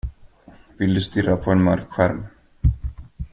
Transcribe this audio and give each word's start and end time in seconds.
Vill 0.77 0.93
du 0.93 1.01
stirra 1.01 1.37
på 1.37 1.51
en 1.51 1.63
mörk 1.63 1.89
skärm? 1.91 2.25